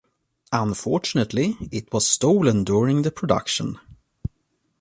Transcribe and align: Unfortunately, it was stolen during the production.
Unfortunately, 0.51 1.57
it 1.71 1.93
was 1.93 2.07
stolen 2.07 2.63
during 2.63 3.03
the 3.03 3.11
production. 3.11 3.77